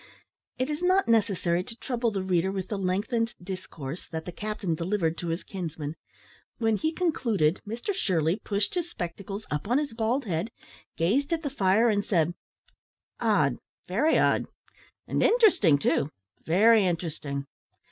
It 0.57 0.71
is 0.71 0.81
not 0.81 1.07
necessary 1.07 1.63
to 1.63 1.77
trouble 1.77 2.09
the 2.09 2.23
reader 2.23 2.51
with 2.51 2.69
the 2.69 2.77
lengthened 2.79 3.35
discourse 3.39 4.07
that 4.09 4.25
the 4.25 4.31
captain 4.31 4.73
delivered 4.73 5.15
to 5.19 5.27
his 5.27 5.43
kinsman. 5.43 5.95
When 6.57 6.77
he 6.77 6.91
concluded, 6.91 7.61
Mr 7.67 7.93
Shirley 7.93 8.39
pushed 8.43 8.73
his 8.73 8.89
spectacles 8.89 9.45
up 9.51 9.67
on 9.67 9.77
his 9.77 9.93
bald 9.93 10.25
head, 10.25 10.49
gazed 10.97 11.31
at 11.33 11.43
the 11.43 11.51
fire, 11.51 11.87
and 11.87 12.03
said, 12.03 12.33
"Odd, 13.19 13.59
very 13.87 14.17
odd; 14.17 14.47
and 15.07 15.21
interesting 15.21 15.77
too 15.77 16.09
very 16.45 16.83
interesting." 16.83 17.45